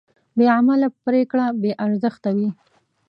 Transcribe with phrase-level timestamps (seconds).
[0.37, 2.49] بېعمله پرېکړه بېارزښته وي.